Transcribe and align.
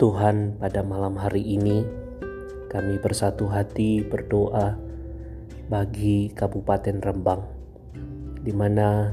Tuhan, 0.00 0.56
pada 0.56 0.80
malam 0.80 1.12
hari 1.20 1.44
ini 1.44 1.84
kami 2.72 2.96
bersatu 2.96 3.52
hati 3.52 4.00
berdoa 4.00 4.80
bagi 5.68 6.32
Kabupaten 6.32 7.04
Rembang, 7.04 7.44
di 8.40 8.48
mana 8.48 9.12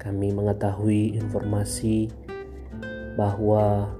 kami 0.00 0.32
mengetahui 0.32 1.20
informasi 1.20 2.08
bahwa 3.12 3.92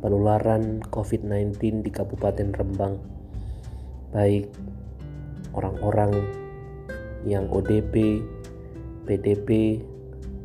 penularan 0.00 0.80
COVID-19 0.88 1.84
di 1.84 1.90
Kabupaten 1.92 2.56
Rembang, 2.56 2.96
baik 4.16 4.48
orang-orang 5.52 6.24
yang 7.28 7.52
ODP, 7.52 8.24
PDP, 9.04 9.84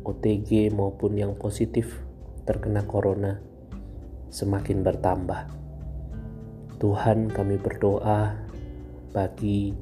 OTG 0.04 0.68
maupun 0.76 1.16
yang 1.16 1.32
positif 1.40 2.04
terkena 2.44 2.84
corona 2.84 3.48
semakin 4.30 4.86
bertambah. 4.86 5.50
Tuhan 6.80 7.28
kami 7.28 7.60
berdoa 7.60 8.40
bagi 9.12 9.76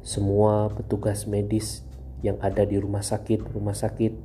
semua 0.00 0.72
petugas 0.72 1.28
medis 1.28 1.84
yang 2.24 2.40
ada 2.40 2.64
di 2.64 2.80
rumah 2.80 3.04
sakit-rumah 3.04 3.76
sakit, 3.76 4.16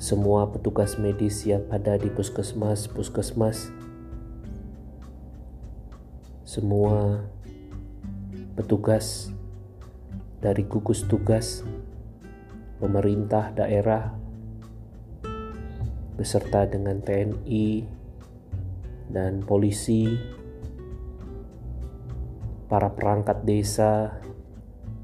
semua 0.00 0.48
petugas 0.48 0.96
medis 0.96 1.44
yang 1.44 1.66
ada 1.68 2.00
di 2.00 2.08
puskesmas-puskesmas, 2.08 3.68
semua 6.46 7.26
petugas 8.56 9.28
dari 10.40 10.64
gugus 10.64 11.04
tugas 11.04 11.66
pemerintah 12.80 13.52
daerah 13.52 14.14
beserta 16.16 16.68
dengan 16.68 17.00
TNI 17.00 18.01
dan 19.12 19.44
polisi, 19.44 20.16
para 22.72 22.88
perangkat 22.96 23.44
desa 23.44 24.16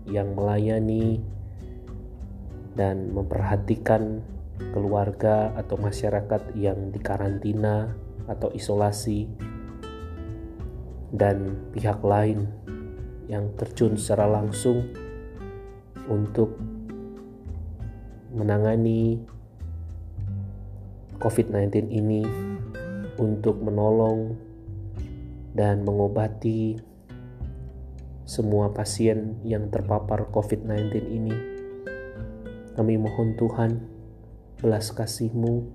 yang 0.08 0.32
melayani 0.32 1.20
dan 2.72 3.12
memperhatikan 3.12 4.24
keluarga 4.72 5.52
atau 5.54 5.76
masyarakat 5.76 6.56
yang 6.56 6.88
dikarantina 6.88 7.92
atau 8.24 8.48
isolasi 8.56 9.28
dan 11.12 11.60
pihak 11.76 12.00
lain 12.00 12.48
yang 13.28 13.52
terjun 13.60 14.00
secara 14.00 14.24
langsung 14.28 14.88
untuk 16.08 16.56
menangani 18.32 19.20
COVID-19 21.20 21.92
ini 21.92 22.22
untuk 23.18 23.58
menolong 23.60 24.38
dan 25.52 25.82
mengobati 25.82 26.78
semua 28.22 28.70
pasien 28.70 29.42
yang 29.42 29.72
terpapar 29.72 30.30
COVID-19 30.30 30.94
ini. 31.10 31.36
Kami 32.78 32.94
mohon 32.94 33.34
Tuhan, 33.34 33.82
belas 34.62 34.94
kasih-Mu, 34.94 35.66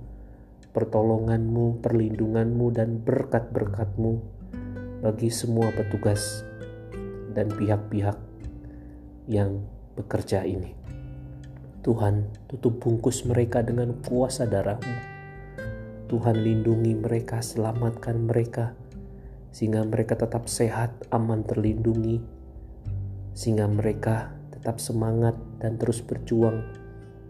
pertolongan-Mu, 0.71 1.83
perlindungan-Mu, 1.83 2.65
dan 2.71 3.03
berkat-berkat-Mu 3.03 4.13
bagi 5.03 5.27
semua 5.27 5.67
petugas 5.75 6.47
dan 7.35 7.51
pihak-pihak 7.51 8.15
yang 9.27 9.67
bekerja 9.99 10.47
ini. 10.47 10.71
Tuhan, 11.83 12.31
tutup 12.47 12.79
bungkus 12.79 13.27
mereka 13.27 13.59
dengan 13.59 13.99
kuasa 13.99 14.47
darah-Mu. 14.47 15.12
Tuhan 16.13 16.45
lindungi 16.45 16.93
mereka, 16.93 17.41
selamatkan 17.41 18.29
mereka, 18.29 18.77
sehingga 19.49 19.81
mereka 19.81 20.13
tetap 20.13 20.45
sehat, 20.45 20.93
aman, 21.09 21.41
terlindungi, 21.41 22.21
sehingga 23.33 23.65
mereka 23.65 24.29
tetap 24.53 24.77
semangat 24.77 25.33
dan 25.57 25.81
terus 25.81 26.05
berjuang 26.05 26.69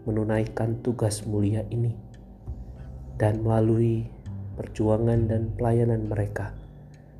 menunaikan 0.04 0.84
tugas 0.84 1.24
mulia 1.24 1.64
ini. 1.72 1.96
Dan 3.16 3.40
melalui 3.40 4.04
perjuangan 4.60 5.32
dan 5.32 5.56
pelayanan 5.56 6.04
mereka, 6.04 6.52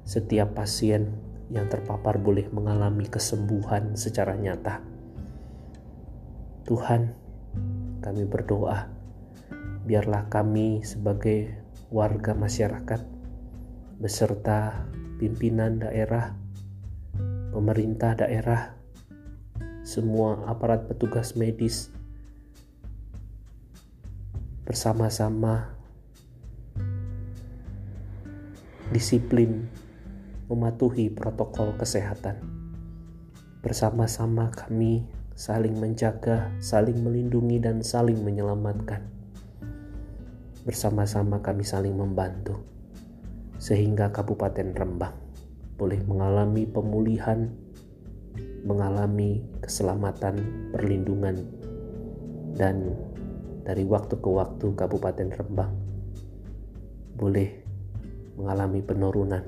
setiap 0.05 0.53
pasien 0.53 1.17
yang 1.49 1.65
terpapar 1.73 2.21
boleh 2.21 2.45
mengalami 2.53 3.09
kesembuhan 3.09 3.97
secara 3.97 4.37
nyata. 4.37 4.85
Tuhan, 6.69 7.09
kami 8.05 8.29
berdoa, 8.29 8.85
biarlah 9.85 10.29
kami 10.29 10.85
sebagai 10.85 11.64
warga 11.95 12.35
masyarakat 12.35 13.07
beserta 14.03 14.83
pimpinan 15.23 15.79
daerah, 15.79 16.35
pemerintah 17.55 18.19
daerah, 18.19 18.75
semua 19.87 20.43
aparat 20.51 20.91
petugas 20.91 21.39
medis 21.39 21.95
bersama-sama 24.67 25.71
disiplin 28.91 29.71
mematuhi 30.51 31.15
protokol 31.15 31.79
kesehatan. 31.79 32.43
Bersama-sama 33.63 34.51
kami 34.51 35.07
saling 35.39 35.79
menjaga, 35.79 36.51
saling 36.59 37.07
melindungi, 37.07 37.63
dan 37.63 37.87
saling 37.87 38.19
menyelamatkan. 38.19 39.24
Bersama-sama 40.65 41.45
kami 41.45 41.61
saling 41.61 41.93
membantu, 41.93 42.57
sehingga 43.61 44.09
Kabupaten 44.09 44.73
Rembang 44.73 45.13
boleh 45.77 46.01
mengalami 46.09 46.65
pemulihan, 46.65 47.53
mengalami 48.65 49.45
keselamatan, 49.61 50.41
perlindungan, 50.73 51.45
dan 52.57 52.97
dari 53.61 53.85
waktu 53.85 54.17
ke 54.17 54.31
waktu 54.33 54.73
Kabupaten 54.73 55.29
Rembang 55.37 55.73
boleh 57.21 57.49
mengalami 58.41 58.81
penurunan 58.81 59.45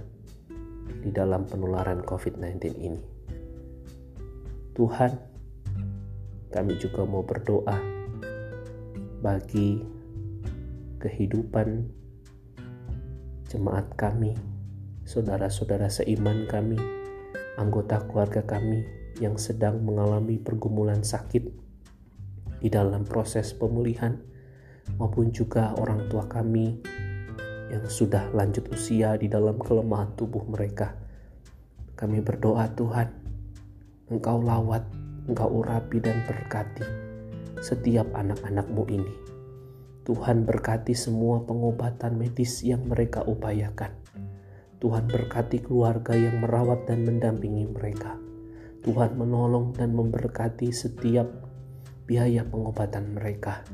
di 1.01 1.11
dalam 1.17 1.49
penularan 1.49 2.05
COVID-19 2.05 2.77
ini. 2.77 3.03
Tuhan, 4.77 5.13
kami 6.53 6.77
juga 6.77 7.09
mau 7.09 7.25
berdoa 7.25 7.81
bagi 9.25 9.96
kehidupan 10.99 11.89
jemaat 13.47 13.93
kami, 13.95 14.35
saudara-saudara 15.07 15.87
seiman 15.87 16.49
kami, 16.51 16.77
anggota 17.57 18.03
keluarga 18.05 18.43
kami 18.43 18.85
yang 19.23 19.41
sedang 19.41 19.81
mengalami 19.81 20.37
pergumulan 20.37 21.01
sakit 21.01 21.49
di 22.61 22.69
dalam 22.69 23.07
proses 23.07 23.55
pemulihan, 23.55 24.19
maupun 24.99 25.33
juga 25.33 25.73
orang 25.79 26.09
tua 26.13 26.27
kami 26.27 26.81
yang 27.73 27.85
sudah 27.87 28.31
lanjut 28.31 28.67
usia 28.71 29.19
di 29.19 29.27
dalam 29.27 29.59
kelemahan 29.59 30.15
tubuh 30.15 30.45
mereka. 30.47 30.95
Kami 31.97 32.21
berdoa, 32.21 32.69
Tuhan, 32.77 33.09
Engkau 34.07 34.39
lawat 34.39 34.87
Engkau 35.27 35.59
urapi 35.59 35.99
dan 35.99 36.23
berkati 36.23 36.87
setiap 37.59 38.07
anak-anakmu 38.15 38.87
ini. 38.95 39.26
Tuhan 40.07 40.47
berkati 40.47 40.95
semua 40.95 41.43
pengobatan 41.43 42.15
medis 42.15 42.63
yang 42.63 42.87
mereka 42.87 43.27
upayakan. 43.27 43.91
Tuhan 44.79 45.11
berkati 45.11 45.67
keluarga 45.67 46.15
yang 46.15 46.39
merawat 46.39 46.87
dan 46.87 47.03
mendampingi 47.03 47.67
mereka. 47.67 48.15
Tuhan 48.87 49.19
menolong 49.19 49.75
dan 49.75 49.99
memberkati 49.99 50.71
setiap 50.71 51.27
biaya 52.07 52.47
pengobatan 52.47 53.19
mereka. 53.19 53.67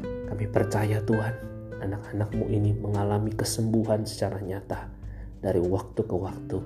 Kami 0.00 0.48
percaya 0.48 1.04
Tuhan, 1.04 1.36
anak-anakmu 1.76 2.48
ini 2.48 2.72
mengalami 2.80 3.36
kesembuhan 3.36 4.08
secara 4.08 4.40
nyata 4.40 4.88
dari 5.44 5.60
waktu 5.60 6.08
ke 6.08 6.16
waktu. 6.16 6.58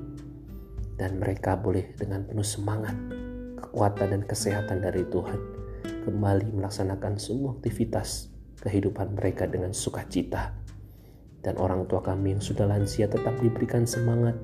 Dan 0.95 1.19
mereka 1.19 1.59
boleh 1.59 1.99
dengan 1.99 2.23
penuh 2.23 2.47
semangat 2.47 2.95
kekuatan 3.59 4.15
dan 4.15 4.23
kesehatan 4.23 4.79
dari 4.79 5.03
Tuhan, 5.11 5.41
kembali 6.07 6.55
melaksanakan 6.55 7.19
semua 7.19 7.59
aktivitas 7.59 8.38
kehidupan 8.63 9.15
mereka 9.15 9.47
dengan 9.47 9.71
sukacita. 9.71 10.55
Dan 11.39 11.55
orang 11.63 11.87
tua 11.87 12.03
kami 12.03 12.35
yang 12.35 12.43
sudah 12.43 12.67
lansia 12.67 13.07
tetap 13.07 13.39
diberikan 13.39 13.87
semangat, 13.87 14.35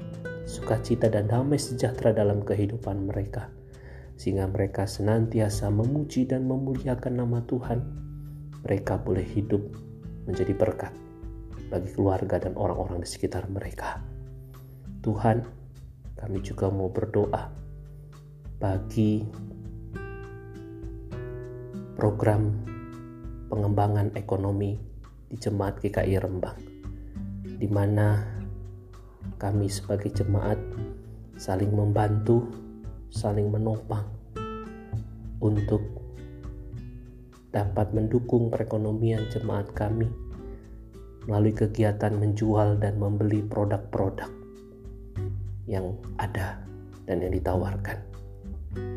sukacita, 0.46 1.10
dan 1.10 1.26
damai 1.26 1.58
sejahtera 1.58 2.14
dalam 2.14 2.46
kehidupan 2.46 3.10
mereka, 3.10 3.50
sehingga 4.14 4.46
mereka 4.46 4.86
senantiasa 4.86 5.68
memuji 5.74 6.24
dan 6.24 6.46
memuliakan 6.46 7.18
nama 7.18 7.42
Tuhan. 7.44 7.80
Mereka 8.64 9.02
boleh 9.04 9.26
hidup 9.26 9.60
menjadi 10.24 10.54
berkat 10.56 10.94
bagi 11.68 11.90
keluarga 11.92 12.38
dan 12.40 12.54
orang-orang 12.56 13.02
di 13.02 13.08
sekitar 13.10 13.50
mereka. 13.50 14.00
Tuhan, 15.04 15.44
kami 16.16 16.40
juga 16.40 16.72
mau 16.72 16.88
berdoa 16.88 17.52
bagi 18.56 19.20
program 21.98 22.48
pengembangan 23.54 24.10
ekonomi 24.18 24.74
di 25.30 25.38
Jemaat 25.38 25.78
GKI 25.78 26.18
Rembang. 26.18 26.58
di 27.54 27.70
mana 27.70 28.18
kami 29.38 29.70
sebagai 29.70 30.10
jemaat 30.10 30.58
saling 31.38 31.70
membantu, 31.70 32.50
saling 33.14 33.46
menopang 33.46 34.10
untuk 35.38 35.86
dapat 37.54 37.94
mendukung 37.94 38.50
perekonomian 38.50 39.30
jemaat 39.30 39.70
kami 39.70 40.10
melalui 41.30 41.54
kegiatan 41.54 42.10
menjual 42.10 42.74
dan 42.82 42.98
membeli 42.98 43.38
produk-produk 43.46 44.28
yang 45.70 45.94
ada 46.18 46.58
dan 47.06 47.22
yang 47.22 47.30
ditawarkan. 47.30 48.02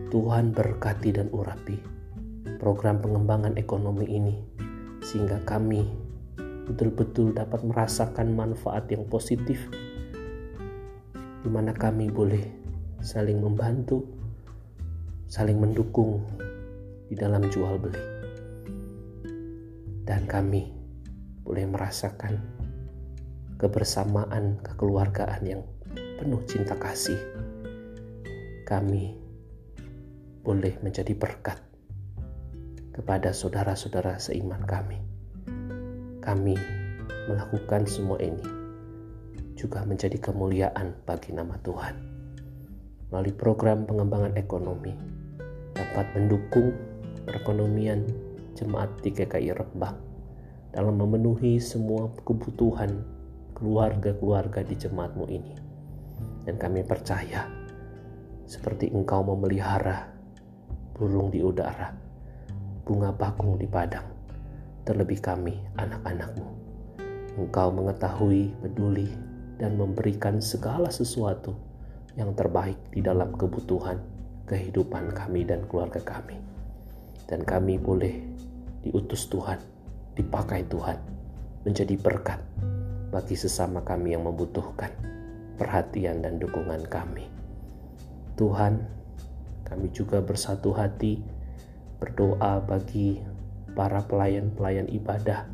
Tuhan 0.10 0.50
berkati 0.50 1.14
dan 1.14 1.30
urapi 1.30 1.97
program 2.56 3.04
pengembangan 3.04 3.60
ekonomi 3.60 4.08
ini 4.08 4.36
sehingga 5.04 5.44
kami 5.44 5.84
betul-betul 6.68 7.36
dapat 7.36 7.64
merasakan 7.64 8.36
manfaat 8.36 8.88
yang 8.92 9.08
positif 9.08 9.68
di 11.48 11.50
mana 11.52 11.72
kami 11.72 12.12
boleh 12.12 12.44
saling 13.00 13.40
membantu, 13.40 14.04
saling 15.32 15.56
mendukung 15.56 16.28
di 17.08 17.16
dalam 17.16 17.48
jual 17.48 17.80
beli. 17.80 18.04
Dan 20.04 20.28
kami 20.28 20.68
boleh 21.48 21.66
merasakan 21.72 22.36
kebersamaan 23.56 24.60
kekeluargaan 24.60 25.44
yang 25.48 25.64
penuh 26.20 26.44
cinta 26.44 26.76
kasih. 26.76 27.20
Kami 28.68 29.16
boleh 30.44 30.76
menjadi 30.84 31.16
berkat 31.16 31.67
kepada 32.98 33.30
saudara-saudara 33.30 34.18
seiman 34.18 34.66
kami. 34.66 34.98
Kami 36.18 36.58
melakukan 37.30 37.86
semua 37.86 38.18
ini 38.18 38.42
juga 39.54 39.86
menjadi 39.86 40.18
kemuliaan 40.18 40.98
bagi 41.06 41.34
nama 41.34 41.54
Tuhan. 41.62 41.94
Melalui 43.14 43.38
program 43.38 43.86
pengembangan 43.86 44.34
ekonomi 44.34 44.94
dapat 45.78 46.10
mendukung 46.18 46.74
perekonomian 47.30 48.04
jemaat 48.58 48.90
di 49.06 49.14
GKI 49.14 49.54
Rembang 49.54 49.98
dalam 50.74 50.98
memenuhi 50.98 51.62
semua 51.62 52.10
kebutuhan 52.26 53.06
keluarga-keluarga 53.54 54.66
di 54.66 54.76
jemaatmu 54.78 55.26
ini. 55.30 55.54
Dan 56.46 56.58
kami 56.58 56.82
percaya, 56.86 57.46
seperti 58.46 58.90
engkau 58.94 59.22
memelihara 59.26 60.10
burung 60.94 61.30
di 61.30 61.42
udara, 61.42 62.07
bunga 62.88 63.12
bakung 63.12 63.60
di 63.60 63.68
padang, 63.68 64.08
terlebih 64.88 65.20
kami 65.20 65.60
anak-anakmu. 65.76 66.48
Engkau 67.36 67.68
mengetahui, 67.76 68.56
peduli, 68.64 69.12
dan 69.60 69.76
memberikan 69.76 70.40
segala 70.40 70.88
sesuatu 70.88 71.52
yang 72.16 72.32
terbaik 72.32 72.80
di 72.96 73.04
dalam 73.04 73.36
kebutuhan 73.36 74.00
kehidupan 74.48 75.12
kami 75.12 75.44
dan 75.44 75.68
keluarga 75.68 76.00
kami. 76.00 76.40
Dan 77.28 77.44
kami 77.44 77.76
boleh 77.76 78.24
diutus 78.88 79.28
Tuhan 79.28 79.60
dipakai 80.16 80.64
Tuhan 80.72 80.96
menjadi 81.68 82.00
berkat 82.00 82.40
bagi 83.12 83.36
sesama 83.36 83.84
kami 83.84 84.16
yang 84.16 84.24
membutuhkan 84.24 84.96
perhatian 85.60 86.24
dan 86.24 86.40
dukungan 86.40 86.88
kami. 86.88 87.28
Tuhan, 88.40 88.80
kami 89.68 89.92
juga 89.92 90.24
bersatu 90.24 90.72
hati 90.72 91.37
berdoa 91.98 92.62
bagi 92.62 93.18
para 93.74 94.06
pelayan-pelayan 94.06 94.90
ibadah 94.90 95.50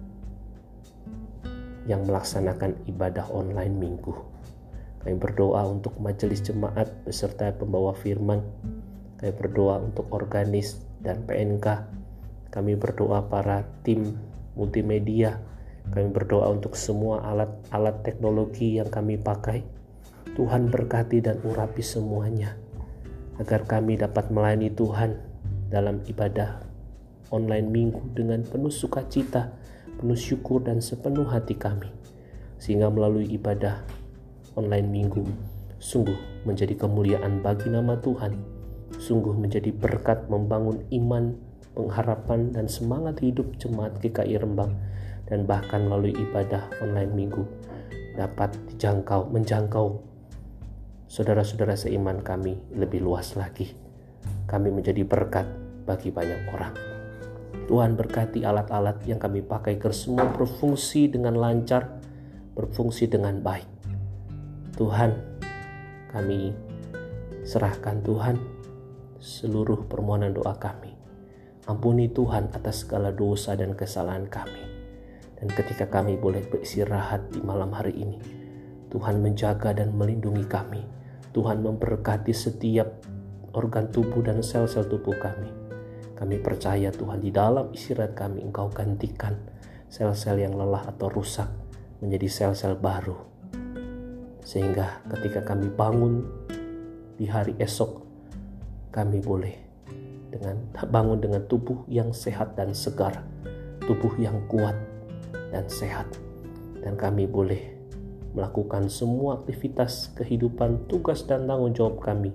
yang 1.88 2.04
melaksanakan 2.07 2.80
ibadah 2.88 3.28
online 3.31 3.75
minggu. 3.75 4.16
Kami 5.04 5.19
berdoa 5.19 5.68
untuk 5.68 6.00
majelis 6.00 6.40
jemaat 6.40 6.88
beserta 7.04 7.51
pembawa 7.51 7.92
firman. 7.92 8.40
Kami 9.19 9.31
berdoa 9.36 9.84
untuk 9.84 10.07
organis 10.16 10.80
dan 11.04 11.28
PNK. 11.28 11.68
Kami 12.48 12.80
berdoa 12.80 13.28
para 13.28 13.68
tim 13.84 14.16
multimedia. 14.56 15.44
Kami 15.92 16.07
berdoa 16.07 16.48
untuk 16.48 16.80
semua 16.80 17.19
alat-alat 17.28 18.00
teknologi 18.07 18.80
yang 18.80 18.88
kami 18.88 19.19
pakai. 19.19 19.60
Tuhan 20.39 20.72
berkati 20.72 21.19
dan 21.19 21.44
urapi 21.44 21.84
semuanya 21.84 22.56
agar 23.44 23.68
kami 23.68 24.00
dapat 24.00 24.31
melayani 24.31 24.72
Tuhan 24.72 25.33
dalam 25.74 26.06
ibadah 26.06 26.62
online 27.34 27.66
minggu 27.66 28.14
dengan 28.14 28.46
penuh 28.46 28.70
sukacita, 28.70 29.50
penuh 29.98 30.14
syukur 30.14 30.62
dan 30.62 30.78
sepenuh 30.78 31.25
hati 31.25 31.58
kami. 31.58 31.90
Sehingga 32.62 32.94
melalui 32.94 33.25
ibadah 33.34 33.81
online 34.54 34.86
minggu 34.86 35.25
sungguh 35.81 36.46
menjadi 36.46 36.78
kemuliaan 36.78 37.42
bagi 37.42 37.74
nama 37.74 37.98
Tuhan, 37.98 38.38
sungguh 39.02 39.34
menjadi 39.34 39.74
berkat 39.74 40.30
membangun 40.30 40.86
iman 40.94 41.34
pengharapan 41.74 42.54
dan 42.54 42.70
semangat 42.70 43.20
hidup 43.25 43.50
jemaat 43.58 43.98
GKI 43.98 44.38
Rembang 44.38 44.78
dan 45.25 45.50
bahkan 45.50 45.90
melalui 45.90 46.14
ibadah 46.14 46.70
online 46.86 47.12
minggu 47.12 47.44
dapat 48.14 48.54
dijangkau 48.70 49.34
menjangkau 49.34 49.98
saudara-saudara 51.10 51.74
seiman 51.74 52.22
kami 52.22 52.62
lebih 52.78 53.02
luas 53.02 53.34
lagi. 53.34 53.74
Kami 54.46 54.70
menjadi 54.70 55.02
berkat 55.02 55.62
bagi 55.84 56.10
banyak 56.10 56.42
orang. 56.52 56.76
Tuhan 57.68 57.96
berkati 57.96 58.44
alat-alat 58.44 59.04
yang 59.08 59.22
kami 59.22 59.40
pakai 59.44 59.80
ke 59.80 59.92
semua 59.96 60.28
berfungsi 60.32 61.08
dengan 61.08 61.40
lancar, 61.40 62.00
berfungsi 62.58 63.08
dengan 63.08 63.40
baik. 63.40 63.70
Tuhan, 64.76 65.12
kami 66.12 66.52
serahkan 67.48 68.04
Tuhan 68.04 68.36
seluruh 69.24 69.88
permohonan 69.88 70.36
doa 70.36 70.58
kami 70.60 70.94
Ampuni 71.64 72.12
Tuhan 72.12 72.52
atas 72.52 72.84
segala 72.84 73.16
dosa 73.16 73.56
dan 73.56 73.72
kesalahan 73.72 74.28
kami. 74.28 74.68
Dan 75.40 75.48
ketika 75.48 75.88
kami 75.88 76.20
boleh 76.20 76.44
beristirahat 76.44 77.32
di 77.32 77.40
malam 77.40 77.72
hari 77.72 78.04
ini, 78.04 78.20
Tuhan 78.92 79.24
menjaga 79.24 79.72
dan 79.72 79.96
melindungi 79.96 80.44
kami. 80.44 80.84
Tuhan 81.32 81.64
memberkati 81.64 82.36
setiap 82.36 83.08
organ 83.56 83.88
tubuh 83.96 84.20
dan 84.28 84.44
sel-sel 84.44 84.92
tubuh 84.92 85.16
kami. 85.16 85.62
Kami 86.13 86.38
percaya 86.39 86.93
Tuhan 86.93 87.20
di 87.20 87.34
dalam 87.34 87.74
istirahat 87.74 88.13
kami 88.13 88.46
Engkau 88.46 88.70
gantikan 88.70 89.34
sel-sel 89.89 90.41
yang 90.41 90.58
lelah 90.58 90.86
atau 90.89 91.10
rusak 91.10 91.50
menjadi 92.01 92.27
sel-sel 92.29 92.77
baru. 92.77 93.17
Sehingga 94.43 95.01
ketika 95.10 95.41
kami 95.41 95.72
bangun 95.74 96.25
di 97.17 97.25
hari 97.25 97.55
esok, 97.58 98.03
kami 98.93 99.24
boleh 99.24 99.55
dengan 100.29 100.58
bangun 100.89 101.22
dengan 101.22 101.41
tubuh 101.46 101.86
yang 101.89 102.10
sehat 102.13 102.58
dan 102.58 102.74
segar, 102.74 103.22
tubuh 103.86 104.13
yang 104.17 104.38
kuat 104.50 104.77
dan 105.53 105.65
sehat. 105.70 106.10
Dan 106.82 107.00
kami 107.00 107.29
boleh 107.29 107.74
melakukan 108.34 108.89
semua 108.89 109.41
aktivitas 109.41 110.12
kehidupan, 110.17 110.89
tugas 110.89 111.24
dan 111.24 111.46
tanggung 111.46 111.72
jawab 111.72 112.01
kami 112.01 112.34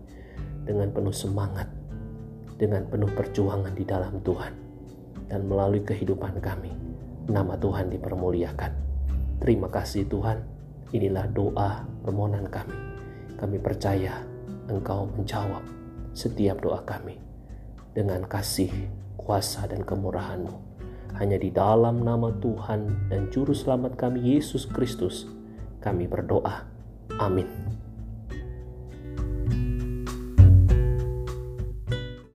dengan 0.63 0.89
penuh 0.95 1.13
semangat, 1.13 1.67
dengan 2.59 2.85
penuh 2.91 3.09
perjuangan 3.15 3.73
di 3.73 3.87
dalam 3.87 4.19
Tuhan. 4.21 4.53
Dan 5.31 5.47
melalui 5.47 5.87
kehidupan 5.87 6.43
kami, 6.43 6.75
nama 7.31 7.55
Tuhan 7.55 7.89
dipermuliakan. 7.95 8.73
Terima 9.39 9.71
kasih 9.71 10.11
Tuhan, 10.11 10.43
inilah 10.91 11.31
doa 11.31 11.87
permohonan 12.03 12.51
kami. 12.51 12.75
Kami 13.39 13.57
percaya 13.63 14.27
Engkau 14.67 15.07
menjawab 15.15 15.63
setiap 16.13 16.59
doa 16.59 16.83
kami 16.83 17.17
dengan 17.95 18.27
kasih, 18.27 18.91
kuasa, 19.15 19.71
dan 19.71 19.87
kemurahan-Mu. 19.87 20.67
Hanya 21.17 21.39
di 21.39 21.55
dalam 21.55 22.03
nama 22.03 22.35
Tuhan 22.43 23.11
dan 23.11 23.31
Juru 23.31 23.55
Selamat 23.55 23.95
kami, 23.95 24.37
Yesus 24.37 24.67
Kristus, 24.67 25.31
kami 25.79 26.11
berdoa. 26.11 26.67
Amin. 27.19 27.68